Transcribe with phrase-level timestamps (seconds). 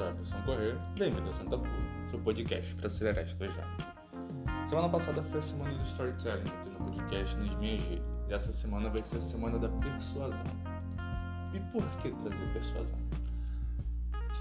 [0.00, 1.70] sou Everson Corrêa, bem-vindo ao Santa Pura,
[2.08, 4.70] seu podcast para acelerar as tuas vendas.
[4.70, 8.50] Semana passada foi a semana do storytelling aqui no podcast nas minhas redes, e essa
[8.50, 10.46] semana vai ser a semana da persuasão.
[11.52, 12.98] E por que trazer persuasão?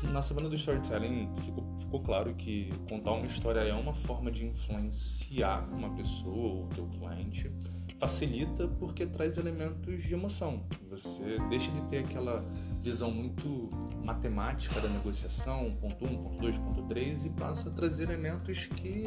[0.04, 4.46] Na semana do storytelling ficou, ficou claro que contar uma história é uma forma de
[4.46, 7.52] influenciar uma pessoa ou teu cliente
[8.00, 10.64] facilita porque traz elementos de emoção.
[10.90, 12.44] Você deixa de ter aquela
[12.80, 13.70] visão muito
[14.04, 19.06] matemática da negociação, ponto 1, ponto 2, ponto 3, e passa a trazer elementos que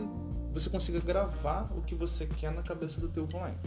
[0.52, 3.59] você consiga gravar o que você quer na cabeça do teu cliente.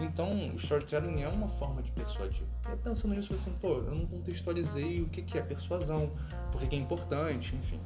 [0.00, 2.44] Então, o storytelling é uma forma de persuadir.
[2.68, 6.12] Eu pensando nisso, assim, pô, eu não contextualizei o que é persuasão,
[6.50, 7.80] por que é importante, enfim.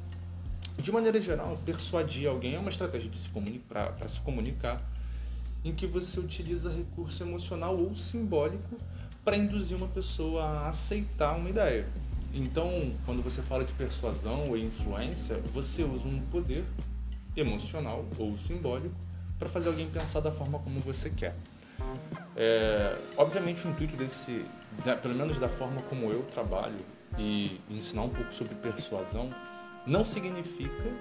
[0.77, 3.11] De maneira geral, persuadir alguém é uma estratégia
[3.67, 4.81] para se comunicar
[5.63, 8.77] em que você utiliza recurso emocional ou simbólico
[9.23, 11.87] para induzir uma pessoa a aceitar uma ideia.
[12.33, 16.65] Então, quando você fala de persuasão ou influência, você usa um poder
[17.35, 18.95] emocional ou simbólico
[19.39, 21.35] para fazer alguém pensar da forma como você quer.
[22.35, 24.43] É, obviamente, o intuito desse,
[25.01, 26.79] pelo menos da forma como eu trabalho
[27.17, 29.33] e ensinar um pouco sobre persuasão,
[29.85, 30.91] não significa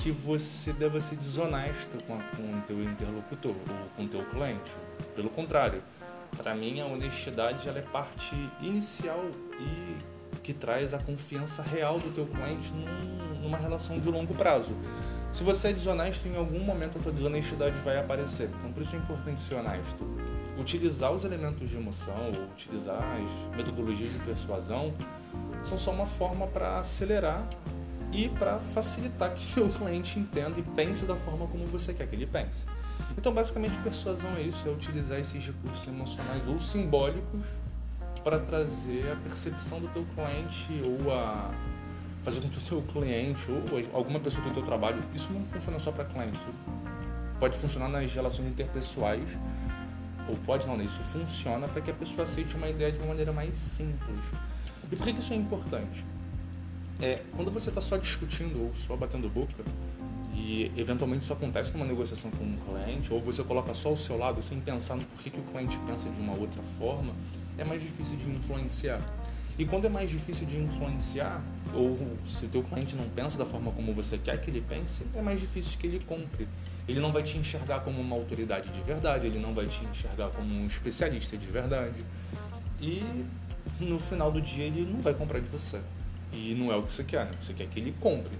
[0.00, 4.72] que você deva ser desonesto com, com o teu interlocutor ou com o teu cliente.
[5.14, 5.82] Pelo contrário,
[6.36, 9.24] para mim a honestidade ela é parte inicial
[9.60, 14.74] e que traz a confiança real do teu cliente num, numa relação de longo prazo.
[15.32, 18.50] Se você é desonesto, em algum momento a tua desonestidade vai aparecer.
[18.58, 20.04] Então por isso é importante ser honesto.
[20.58, 24.94] Utilizar os elementos de emoção ou utilizar as metodologias de persuasão
[25.64, 27.48] são só uma forma para acelerar
[28.14, 32.14] e para facilitar que o cliente entenda e pense da forma como você quer que
[32.14, 32.64] ele pense.
[33.18, 37.44] Então, basicamente, persuasão é isso: é utilizar esses recursos emocionais ou simbólicos
[38.22, 41.50] para trazer a percepção do teu cliente ou a
[42.22, 43.62] fazer com que o teu cliente ou
[43.92, 46.40] alguma pessoa do teu trabalho, isso não funciona só para clientes,
[47.38, 49.38] pode funcionar nas relações interpessoais
[50.26, 50.84] ou pode não, né?
[50.84, 54.20] isso funciona para que a pessoa aceite uma ideia de uma maneira mais simples.
[54.90, 56.02] E por que isso é importante?
[57.00, 59.64] É, quando você está só discutindo ou só batendo boca,
[60.34, 64.18] e eventualmente isso acontece numa negociação com um cliente, ou você coloca só o seu
[64.18, 67.12] lado sem pensar no porquê que o cliente pensa de uma outra forma,
[67.56, 69.00] é mais difícil de influenciar.
[69.56, 71.40] E quando é mais difícil de influenciar,
[71.72, 71.96] ou
[72.26, 75.22] se o teu cliente não pensa da forma como você quer que ele pense, é
[75.22, 76.48] mais difícil que ele compre.
[76.88, 80.30] Ele não vai te enxergar como uma autoridade de verdade, ele não vai te enxergar
[80.30, 82.04] como um especialista de verdade.
[82.80, 83.02] E
[83.78, 85.80] no final do dia ele não vai comprar de você.
[86.34, 87.30] E não é o que você quer, né?
[87.40, 88.36] Você quer que ele compre.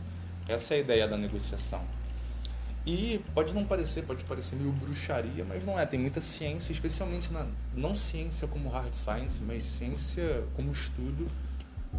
[0.49, 1.83] Essa é a ideia da negociação.
[2.87, 5.87] E pode não parecer, pode parecer meio bruxaria, mas não é.
[5.87, 11.27] Tem muita ciência, especialmente na não ciência como hard science, mas ciência como estudo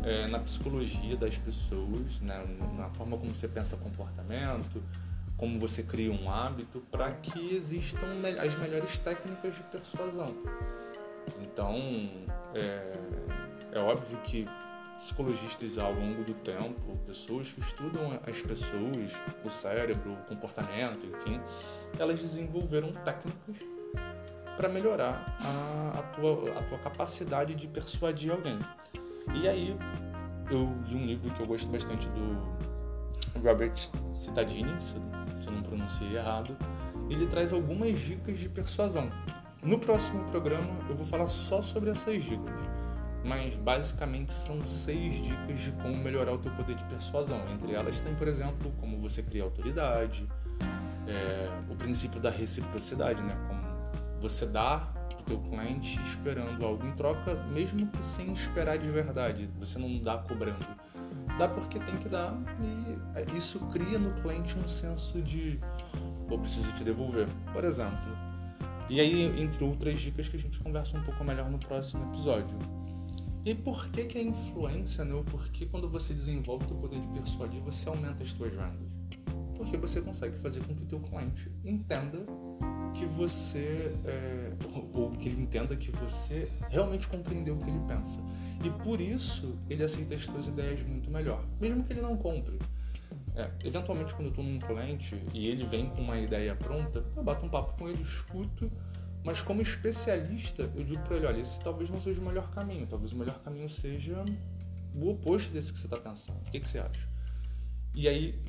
[0.04, 2.46] é, na psicologia das pessoas, né?
[2.78, 4.84] na forma como você pensa comportamento,
[5.38, 8.08] como você cria um hábito, para que existam
[8.40, 10.36] as melhores técnicas de persuasão.
[11.42, 11.76] Então,
[12.54, 12.94] é,
[13.72, 14.48] é óbvio que
[14.98, 21.40] psicologistas ao longo do tempo, pessoas que estudam as pessoas, o cérebro, o comportamento, enfim,
[22.00, 23.58] elas desenvolveram técnicas
[24.56, 28.58] para melhorar a, a, tua, a tua capacidade de persuadir alguém.
[29.34, 29.78] E aí
[30.50, 33.76] eu li um livro que eu gosto bastante do Robert
[34.14, 34.94] Cittadini, se,
[35.42, 36.56] se eu não pronunciei errado,
[37.10, 39.10] ele traz algumas dicas de persuasão.
[39.62, 42.65] No próximo programa eu vou falar só sobre essas dicas
[43.26, 47.42] mas basicamente são seis dicas de como melhorar o teu poder de persuasão.
[47.52, 50.28] Entre elas tem, por exemplo, como você criar autoridade,
[51.08, 53.36] é, o princípio da reciprocidade, né?
[53.48, 53.62] Como
[54.22, 58.90] você dar para o teu cliente esperando algo em troca, mesmo que sem esperar de
[58.92, 59.50] verdade.
[59.60, 60.66] Você não dá cobrando.
[61.40, 65.60] Dá porque tem que dar e é, isso cria no cliente um senso de
[66.30, 68.16] eu preciso te devolver, por exemplo.
[68.88, 72.58] E aí, entre outras dicas que a gente conversa um pouco melhor no próximo episódio.
[73.46, 75.24] E por que, que a influência, né?
[75.30, 78.92] Porque quando você desenvolve o poder de persuadir, você aumenta as suas vendas.
[79.56, 82.26] Porque você consegue fazer com que o teu cliente entenda
[82.96, 84.52] que você, é,
[84.94, 88.20] ou que ele entenda que você realmente compreendeu o que ele pensa.
[88.64, 92.58] E por isso ele aceita as suas ideias muito melhor, mesmo que ele não compre.
[93.36, 97.24] É, eventualmente, quando eu estou num cliente e ele vem com uma ideia pronta, eu
[97.24, 98.72] bato um papo com ele, escuto
[99.26, 102.86] mas como especialista, eu digo para ele, olha, esse talvez não seja o melhor caminho,
[102.86, 104.24] talvez o melhor caminho seja
[104.94, 106.38] o oposto desse que você está pensando.
[106.48, 107.10] O que, que você acha?
[107.96, 108.40] E aí,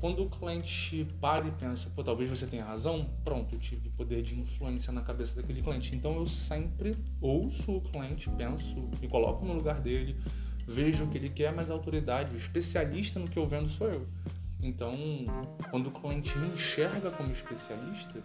[0.00, 4.22] quando o cliente para e pensa, pô, talvez você tenha razão, pronto, eu tive poder
[4.22, 5.94] de influência na cabeça daquele cliente.
[5.94, 10.18] Então eu sempre ouço o cliente, penso, me coloco no lugar dele,
[10.66, 13.88] vejo o que ele quer, mas a autoridade, o especialista no que eu vendo sou
[13.88, 14.08] eu.
[14.62, 14.96] Então,
[15.70, 18.22] quando o cliente me enxerga como especialista,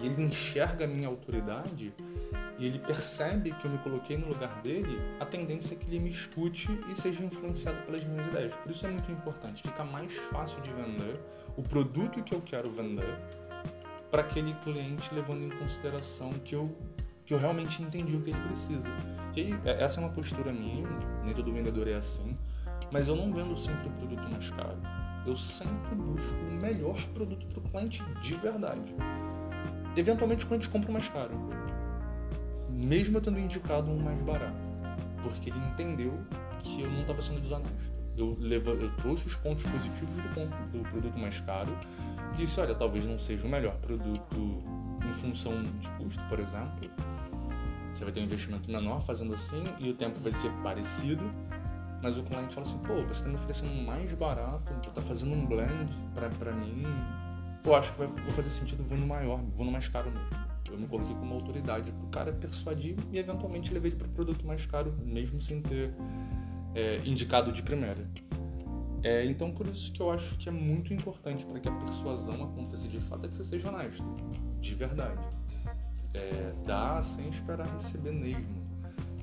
[0.00, 1.92] e ele enxerga a minha autoridade,
[2.58, 5.98] e ele percebe que eu me coloquei no lugar dele, a tendência é que ele
[5.98, 8.56] me escute e seja influenciado pelas minhas ideias.
[8.56, 11.20] Por isso é muito importante, fica mais fácil de vender
[11.56, 13.18] o produto que eu quero vender
[14.10, 16.74] para aquele cliente levando em consideração que eu
[17.26, 18.88] que eu realmente entendi o que ele precisa.
[19.34, 20.88] E é, essa é uma postura minha,
[21.24, 22.38] nem todo vendedor é assim,
[22.92, 24.78] mas eu não vendo sempre o produto mais caro.
[25.26, 28.94] Eu sempre busco o melhor produto para o cliente de verdade.
[29.96, 31.32] Eventualmente o cliente compra o mais caro,
[32.68, 34.54] mesmo eu tendo indicado um mais barato,
[35.22, 36.12] porque ele entendeu
[36.62, 37.96] que eu não estava sendo desonesto.
[38.16, 41.76] Eu, levo, eu trouxe os pontos positivos do, ponto, do produto mais caro,
[42.34, 44.62] disse, olha, talvez não seja o melhor produto
[45.06, 46.90] em função de custo, por exemplo,
[47.94, 51.22] você vai ter um investimento menor fazendo assim e o tempo vai ser parecido,
[52.02, 55.34] mas o cliente fala assim, pô, você está me oferecendo mais barato, tu tá fazendo
[55.34, 56.84] um blend para mim,
[57.68, 60.46] eu acho que vai, fazer sentido, vou no maior, vou no mais caro mesmo.
[60.70, 64.10] Eu me coloquei como autoridade para o cara persuadir e eventualmente levei ele para o
[64.10, 65.94] produto mais caro, mesmo sem ter
[66.74, 68.08] é, indicado de primeira.
[69.02, 72.42] É, então, por isso que eu acho que é muito importante para que a persuasão
[72.42, 74.04] aconteça de fato é que você seja honesto,
[74.60, 75.36] de verdade
[76.16, 78.66] é, dar sem esperar receber mesmo.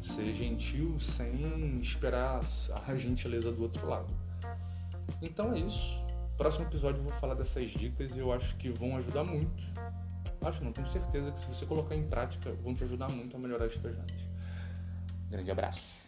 [0.02, 2.42] Ser gentil sem esperar
[2.86, 4.14] a gentileza do outro lado.
[5.22, 6.03] Então é isso.
[6.44, 9.64] Próximo episódio eu vou falar dessas dicas e eu acho que vão ajudar muito.
[10.42, 13.40] Acho não, tenho certeza que se você colocar em prática, vão te ajudar muito a
[13.40, 14.18] melhorar as suas vendas.
[15.30, 16.06] Grande abraço.